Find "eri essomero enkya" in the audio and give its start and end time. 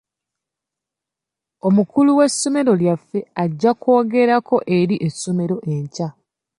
4.77-6.07